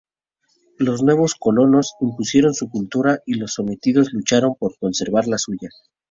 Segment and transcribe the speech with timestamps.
[0.79, 5.69] Los nuevos colonos impusieron su cultura y los sometidos lucharon por conservar la suya.